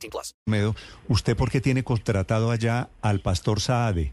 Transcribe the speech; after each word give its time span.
18 0.00 0.10
plus. 0.10 0.34
Medo, 0.46 0.74
¿usted 1.08 1.36
por 1.36 1.50
qué 1.50 1.60
tiene 1.60 1.82
contratado 1.84 2.50
allá 2.50 2.88
al 3.02 3.20
pastor 3.20 3.60
Saade? 3.60 4.12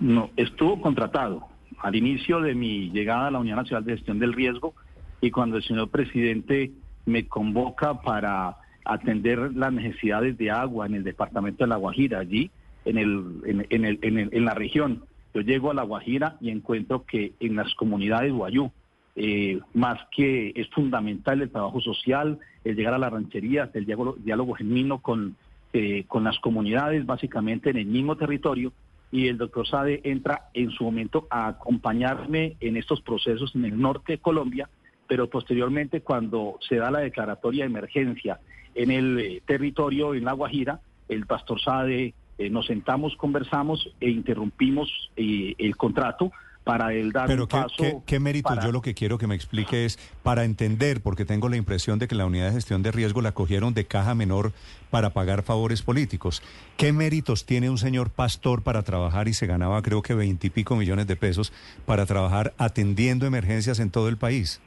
No, 0.00 0.30
estuvo 0.36 0.80
contratado 0.80 1.46
al 1.78 1.94
inicio 1.96 2.40
de 2.40 2.54
mi 2.54 2.90
llegada 2.90 3.28
a 3.28 3.30
la 3.30 3.38
Unión 3.38 3.56
Nacional 3.56 3.84
de 3.84 3.92
Gestión 3.96 4.18
del 4.18 4.32
Riesgo 4.32 4.74
y 5.20 5.30
cuando 5.30 5.56
el 5.56 5.62
señor 5.62 5.88
presidente 5.90 6.72
me 7.06 7.26
convoca 7.26 8.00
para 8.00 8.56
atender 8.84 9.54
las 9.54 9.72
necesidades 9.72 10.36
de 10.36 10.50
agua 10.50 10.86
en 10.86 10.94
el 10.94 11.04
departamento 11.04 11.64
de 11.64 11.68
La 11.68 11.76
Guajira, 11.76 12.18
allí 12.18 12.50
en, 12.84 12.98
el, 12.98 13.24
en, 13.46 13.66
en 13.70 13.84
el, 13.84 13.98
en, 14.02 14.18
el- 14.18 14.28
en 14.32 14.44
la 14.44 14.54
región. 14.54 15.04
Yo 15.32 15.40
llego 15.40 15.70
a 15.70 15.74
La 15.74 15.82
Guajira 15.82 16.36
y 16.40 16.50
encuentro 16.50 17.04
que 17.04 17.32
en 17.40 17.56
las 17.56 17.74
comunidades 17.74 18.32
Guayú, 18.32 18.70
eh, 19.16 19.60
más 19.74 19.98
que 20.14 20.52
es 20.56 20.68
fundamental 20.70 21.40
el 21.40 21.50
trabajo 21.50 21.80
social, 21.80 22.38
el 22.64 22.76
llegar 22.76 22.94
a 22.94 22.98
las 22.98 23.12
rancherías, 23.12 23.70
el 23.74 23.86
diálogo, 23.86 24.16
diálogo 24.18 24.54
genuino 24.54 24.98
con, 24.98 25.36
eh, 25.72 26.04
con 26.08 26.24
las 26.24 26.38
comunidades, 26.40 27.06
básicamente 27.06 27.70
en 27.70 27.76
el 27.76 27.86
mismo 27.86 28.16
territorio, 28.16 28.72
y 29.12 29.28
el 29.28 29.38
doctor 29.38 29.68
Sade 29.68 30.00
entra 30.02 30.48
en 30.54 30.70
su 30.70 30.82
momento 30.82 31.28
a 31.30 31.46
acompañarme 31.46 32.56
en 32.58 32.76
estos 32.76 33.00
procesos 33.02 33.54
en 33.54 33.64
el 33.64 33.80
norte 33.80 34.14
de 34.14 34.18
Colombia, 34.18 34.68
pero 35.06 35.30
posteriormente 35.30 36.00
cuando 36.00 36.58
se 36.68 36.76
da 36.76 36.90
la 36.90 37.00
declaratoria 37.00 37.64
de 37.64 37.70
emergencia 37.70 38.40
en 38.74 38.90
el 38.90 39.18
eh, 39.20 39.42
territorio, 39.46 40.14
en 40.14 40.24
La 40.24 40.32
Guajira, 40.32 40.80
el 41.08 41.26
pastor 41.26 41.60
Sade, 41.60 42.14
eh, 42.38 42.50
nos 42.50 42.66
sentamos, 42.66 43.14
conversamos 43.14 43.94
e 44.00 44.10
interrumpimos 44.10 45.12
el 45.14 45.76
contrato 45.76 46.32
para 46.64 46.94
él 46.94 47.12
dar 47.12 47.26
Pero 47.26 47.42
un 47.42 47.48
¿qué, 47.48 47.56
paso. 47.58 47.74
qué, 47.78 47.96
qué 48.06 48.18
méritos? 48.18 48.54
para- 48.54 48.64
Yo 48.66 48.72
lo 48.72 48.80
que 48.80 48.94
quiero 48.94 49.18
que 49.18 49.26
me 49.26 49.34
explique 49.34 49.84
es, 49.84 49.98
para 50.22 50.44
entender, 50.44 51.02
porque 51.02 51.24
tengo 51.26 51.48
la 51.50 51.56
impresión 51.56 51.98
de 51.98 52.08
que 52.08 52.14
la 52.14 52.24
unidad 52.26 52.46
de 52.48 52.52
gestión 52.52 52.82
de 52.82 52.90
riesgo 52.90 53.20
la 53.20 53.32
cogieron 53.32 53.74
de 53.74 53.84
caja 53.84 54.14
menor 54.14 54.52
para 54.90 55.10
pagar 55.10 55.42
favores 55.42 55.82
políticos. 55.82 56.42
¿Qué 56.78 56.92
méritos 56.92 57.44
tiene 57.44 57.68
un 57.68 57.76
señor 57.78 58.10
pastor 58.10 58.62
para 58.62 58.82
trabajar 58.82 59.28
y 59.28 59.34
se 59.34 59.46
ganaba 59.46 59.82
creo 59.82 60.00
que 60.02 60.14
veintipico 60.14 60.74
millones 60.74 61.06
de 61.06 61.16
pesos 61.16 61.52
para 61.84 62.06
trabajar 62.06 62.54
atendiendo 62.56 63.26
emergencias 63.26 63.78
en 63.78 63.90
todo 63.90 64.08
el 64.08 64.16
país? 64.16 64.60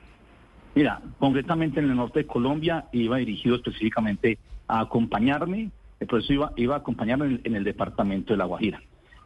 Mira, 0.75 1.01
concretamente 1.17 1.79
en 1.79 1.89
el 1.89 1.95
norte 1.95 2.19
de 2.19 2.27
Colombia 2.27 2.85
iba 2.91 3.17
dirigido 3.17 3.55
específicamente 3.55 4.37
a 4.67 4.81
acompañarme, 4.81 5.71
el 5.99 6.05
proceso 6.07 6.33
iba, 6.33 6.51
iba 6.57 6.75
a 6.75 6.79
acompañarme 6.79 7.25
en, 7.25 7.41
en 7.43 7.55
el 7.55 7.63
departamento 7.63 8.33
de 8.33 8.37
La 8.37 8.45
Guajira, 8.45 8.79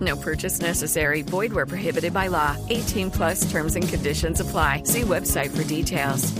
No 0.00 0.16
purchase 0.16 0.60
necessary. 0.60 1.22
Void 1.22 1.52
where 1.52 1.66
prohibited 1.66 2.12
by 2.12 2.28
law. 2.28 2.56
18 2.70 3.10
plus 3.10 3.50
terms 3.52 3.76
and 3.76 3.86
conditions 3.86 4.40
apply. 4.40 4.82
See 4.84 5.02
website 5.02 5.50
for 5.50 5.62
details. 5.64 6.32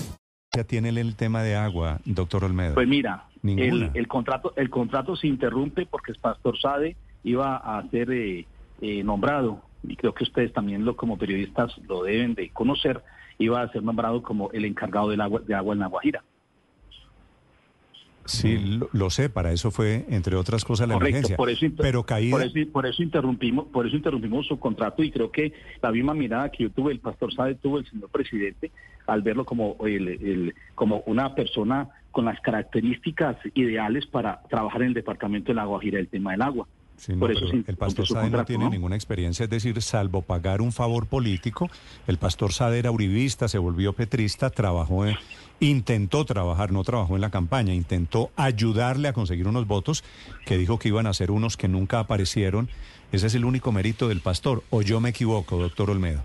tiene 0.63 0.91
el 0.91 1.17
tema 1.17 1.43
de 1.43 1.57
agua, 1.57 1.99
doctor 2.05 2.45
Olmedo? 2.45 2.75
Pues 2.75 2.87
mira, 2.87 3.25
el, 3.43 3.91
el 3.93 4.07
contrato 4.07 4.53
el 4.57 4.71
contrato 4.71 5.17
se 5.17 5.27
interrumpe 5.27 5.85
porque 5.85 6.13
el 6.13 6.19
pastor 6.19 6.57
Sade 6.57 6.97
iba 7.25 7.57
a 7.57 7.83
ser 7.91 8.13
eh, 8.13 8.47
eh, 8.81 9.03
nombrado, 9.03 9.63
y 9.83 9.97
creo 9.97 10.15
que 10.15 10.25
ustedes 10.25 10.53
también 10.53 10.85
lo 10.85 10.97
como 10.97 11.19
periodistas 11.19 11.77
lo 11.89 12.05
deben 12.05 12.35
de 12.35 12.51
conocer, 12.51 13.03
iba 13.39 13.61
a 13.63 13.73
ser 13.73 13.83
nombrado 13.83 14.23
como 14.23 14.51
el 14.53 14.65
encargado 14.65 15.09
del 15.09 15.21
agua, 15.21 15.41
de 15.41 15.55
agua 15.55 15.75
en 15.75 15.81
La 15.81 15.89
Guajira. 15.89 16.23
Sí, 18.27 18.59
lo, 18.59 18.89
lo 18.93 19.11
sé, 19.11 19.29
para 19.29 19.53
eso 19.53 19.71
fue, 19.71 20.07
entre 20.09 20.37
otras 20.37 20.65
cosas, 20.65 20.89
la 20.89 20.95
Correcto, 20.95 21.11
emergencia. 21.17 21.37
por 21.37 21.51
eso, 21.51 21.67
Pero 21.77 22.05
caída, 22.05 22.31
por 22.37 22.43
eso, 22.47 22.71
por 22.73 22.87
eso 22.87 23.03
interrumpimos, 23.03 23.67
por 23.67 23.87
eso 23.87 23.97
interrumpimos 23.97 24.47
su 24.47 24.59
contrato 24.59 25.03
y 25.03 25.11
creo 25.11 25.31
que 25.31 25.53
la 25.83 25.93
misma 25.93 26.15
mirada 26.15 26.49
que 26.51 26.63
yo 26.65 26.71
tuve, 26.71 26.93
el 26.93 27.01
pastor 27.01 27.35
Sade 27.35 27.57
tuvo 27.57 27.79
el 27.79 27.87
señor 27.91 28.09
presidente 28.11 28.71
al 29.07 29.21
verlo 29.23 29.45
como 29.45 29.77
el, 29.87 30.09
el- 30.09 30.55
como 30.75 31.03
una 31.07 31.35
persona 31.35 31.89
con 32.11 32.25
las 32.25 32.41
características 32.41 33.37
ideales 33.55 34.07
para 34.07 34.41
trabajar 34.49 34.83
en 34.83 34.89
el 34.89 34.95
departamento 34.95 35.49
de 35.53 35.55
La 35.57 35.65
Guajira, 35.65 35.99
el 35.99 36.09
tema 36.09 36.33
del 36.33 36.43
agua. 36.43 36.67
Sí, 36.97 37.13
no, 37.13 37.19
por 37.19 37.33
eso 37.33 37.45
el 37.53 37.77
pastor 37.77 38.07
Sade 38.07 38.31
no 38.31 38.45
tiene 38.45 38.65
¿no? 38.67 38.71
ninguna 38.71 38.95
experiencia, 38.95 39.43
es 39.45 39.51
decir, 39.51 39.83
salvo 39.83 40.23
pagar 40.23 40.61
un 40.63 40.71
favor 40.73 41.07
político, 41.07 41.69
el 42.07 42.19
pastor 42.19 42.53
Sade 42.53 42.79
era 42.79 42.93
uribista, 42.93 43.49
se 43.49 43.59
volvió 43.59 43.93
petrista, 43.93 44.49
trabajó, 44.49 45.05
en- 45.05 45.17
intentó 45.61 46.25
trabajar, 46.25 46.73
no 46.73 46.83
trabajó 46.85 47.15
en 47.15 47.21
la 47.21 47.31
campaña, 47.31 47.75
intentó 47.75 48.31
ayudarle 48.37 49.09
a 49.09 49.13
conseguir 49.13 49.49
unos 49.49 49.67
votos 49.67 50.05
que 50.47 50.59
dijo 50.59 50.79
que 50.79 50.89
iban 50.89 51.07
a 51.07 51.15
ser 51.15 51.31
unos 51.31 51.57
que 51.57 51.69
nunca 51.69 52.01
aparecieron. 52.01 52.69
Ese 53.13 53.27
es 53.29 53.35
el 53.35 53.45
único 53.45 53.73
mérito 53.73 54.09
del 54.09 54.21
pastor, 54.21 54.63
o 54.71 54.83
yo 54.83 55.01
me 55.01 55.11
equivoco, 55.11 55.57
doctor 55.57 55.91
Olmedo. 55.91 56.23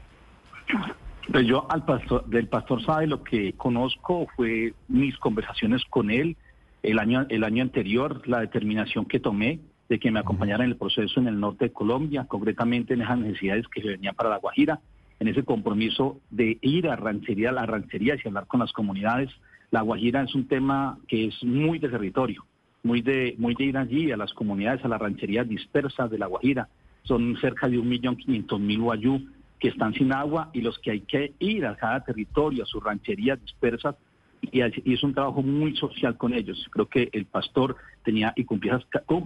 Pues 1.32 1.46
yo 1.46 1.68
al 1.70 1.86
pastor, 1.86 2.26
del 2.26 2.48
pastor 2.48 2.84
Sade 2.84 3.06
lo 3.06 3.24
que 3.24 3.54
conozco 3.54 4.28
fue 4.36 4.74
mis 4.88 5.16
conversaciones 5.18 5.84
con 5.90 6.10
él 6.10 6.36
el 6.82 6.98
año, 6.98 7.26
el 7.30 7.44
año 7.44 7.62
anterior, 7.62 8.28
la 8.28 8.40
determinación 8.40 9.06
que 9.06 9.20
tomé 9.20 9.60
de 9.90 10.00
que 10.00 10.12
me 10.12 10.20
acompañara 10.20 10.64
en 10.64 10.72
el 10.72 10.78
proceso 10.78 11.20
en 11.20 11.28
el 11.28 11.40
norte 11.40 11.66
de 11.66 11.74
Colombia, 11.74 12.26
concretamente 12.28 12.94
en 12.94 13.02
esas 13.02 13.20
necesidades 13.20 13.68
que 13.68 13.82
se 13.82 13.90
venían 13.90 14.16
para 14.16 14.30
La 14.30 14.38
Guajira, 14.38 14.80
en 15.20 15.28
ese 15.28 15.44
compromiso 15.44 16.20
de 16.30 16.58
ir 16.62 16.88
a 16.88 16.96
ranchería, 16.96 17.50
a 17.50 17.66
rancherías 17.66 18.20
y 18.24 18.28
hablar 18.28 18.48
con 18.48 18.60
las 18.60 18.72
comunidades. 18.72 19.30
La 19.72 19.82
Guajira 19.82 20.24
es 20.24 20.34
un 20.34 20.48
tema 20.48 20.98
que 21.08 21.28
es 21.28 21.44
muy 21.44 21.80
de 21.80 21.90
territorio, 21.90 22.46
muy 22.84 23.02
de, 23.02 23.36
muy 23.38 23.56
de 23.56 23.66
ir 23.66 23.78
allí 23.78 24.12
a 24.12 24.18
las 24.18 24.34
comunidades, 24.34 24.84
a 24.84 24.88
las 24.88 25.00
rancherías 25.00 25.48
dispersas 25.48 26.10
de 26.10 26.18
La 26.18 26.28
Guajira. 26.28 26.70
Son 27.04 27.38
cerca 27.42 27.68
de 27.68 27.78
un 27.78 27.88
millón 27.88 28.16
quinientos 28.16 28.60
mil 28.60 28.80
guayú 28.80 29.22
que 29.60 29.68
están 29.68 29.94
sin 29.94 30.14
agua 30.14 30.50
y 30.54 30.62
los 30.62 30.80
que 30.80 30.92
hay 30.92 31.02
que 31.02 31.34
ir 31.40 31.66
a 31.66 31.76
cada 31.76 32.04
territorio, 32.04 32.64
a 32.64 32.66
sus 32.66 32.84
rancherías 32.84 33.42
dispersas, 33.42 33.96
y 34.42 34.62
es 34.94 35.04
un 35.04 35.14
trabajo 35.14 35.42
muy 35.42 35.76
social 35.76 36.18
con 36.18 36.34
ellos. 36.34 36.66
Creo 36.72 36.88
que 36.88 37.10
el 37.12 37.26
pastor 37.26 37.76
tenía 38.04 38.34
y 38.36 38.46
cumplía 38.46 38.80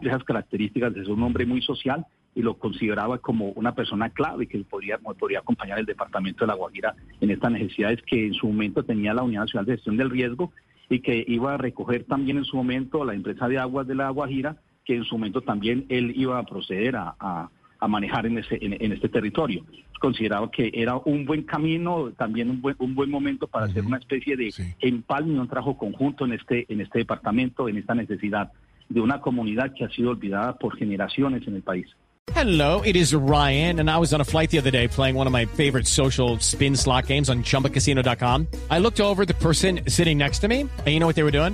esas, 0.05 0.23
características 0.23 0.93
de 0.93 1.01
ser 1.01 1.11
un 1.11 1.23
hombre 1.23 1.45
muy 1.45 1.61
social 1.61 2.05
y 2.35 2.41
lo 2.41 2.55
consideraba 2.57 3.19
como 3.19 3.49
una 3.49 3.75
persona 3.75 4.09
clave 4.09 4.47
que 4.47 4.57
podría, 4.63 4.97
podría 4.97 5.39
acompañar 5.39 5.77
el 5.79 5.85
departamento 5.85 6.43
de 6.43 6.47
La 6.47 6.55
Guajira 6.55 6.95
en 7.21 7.29
estas 7.29 7.51
necesidades 7.51 8.01
que 8.03 8.25
en 8.27 8.33
su 8.33 8.47
momento 8.47 8.83
tenía 8.83 9.13
la 9.13 9.23
Unidad 9.23 9.41
Nacional 9.41 9.65
de 9.67 9.73
Gestión 9.73 9.97
del 9.97 10.09
Riesgo 10.09 10.51
y 10.89 10.99
que 10.99 11.23
iba 11.27 11.53
a 11.53 11.57
recoger 11.57 12.05
también 12.05 12.37
en 12.37 12.45
su 12.45 12.57
momento 12.57 13.05
la 13.05 13.13
empresa 13.13 13.47
de 13.47 13.59
aguas 13.59 13.87
de 13.87 13.95
La 13.95 14.09
Guajira, 14.09 14.57
que 14.83 14.95
en 14.95 15.03
su 15.05 15.15
momento 15.15 15.41
también 15.41 15.85
él 15.89 16.11
iba 16.15 16.39
a 16.39 16.43
proceder 16.43 16.95
a, 16.95 17.15
a- 17.19 17.49
a 17.83 17.87
manejar 17.87 18.25
en, 18.25 18.37
ese, 18.37 18.57
en, 18.61 18.73
en 18.79 18.91
este 18.93 19.09
territorio. 19.09 19.63
Consideraba 19.99 20.49
que 20.51 20.71
era 20.73 20.97
un 20.97 21.25
buen 21.25 21.43
camino, 21.43 22.11
también 22.17 22.49
un 22.49 22.61
buen, 22.61 22.75
un 22.79 22.93
buen 22.95 23.09
momento 23.09 23.47
para 23.47 23.65
hacer 23.65 23.85
una 23.85 23.97
especie 23.97 24.35
de 24.35 24.51
Sí. 24.51 24.63
empalme, 24.81 25.39
un 25.39 25.47
trabajo 25.47 25.77
conjunto 25.77 26.25
en 26.25 26.33
este, 26.33 26.65
en 26.69 26.81
este 26.81 26.99
departamento, 26.99 27.67
en 27.69 27.77
esta 27.77 27.93
necesidad 27.95 28.51
de 28.89 29.01
una 29.01 29.19
comunidad 29.21 29.73
que 29.73 29.85
ha 29.85 29.89
sido 29.89 30.11
olvidada 30.11 30.53
por 30.57 30.75
generaciones 30.77 31.47
en 31.47 31.55
el 31.55 31.61
país. 31.61 31.87
Hello, 32.35 32.81
it 32.85 32.95
is 32.95 33.13
Ryan, 33.13 33.79
and 33.81 33.89
I 33.89 33.97
was 33.97 34.13
on 34.13 34.21
a 34.21 34.23
flight 34.23 34.49
the 34.49 34.57
other 34.57 34.71
day 34.71 34.87
playing 34.87 35.15
one 35.17 35.27
of 35.27 35.33
my 35.33 35.45
favorite 35.45 35.85
social 35.87 36.37
spin 36.39 36.73
slot 36.75 37.07
games 37.07 37.29
on 37.29 37.43
chumbacasino.com. 37.43 38.47
I 38.71 38.79
looked 38.79 39.01
over 39.01 39.25
the 39.25 39.33
person 39.35 39.81
sitting 39.87 40.17
next 40.19 40.39
to 40.39 40.47
me, 40.47 40.61
and 40.61 40.87
you 40.87 40.99
know 41.01 41.05
what 41.07 41.15
they 41.17 41.23
were 41.23 41.31
doing? 41.37 41.53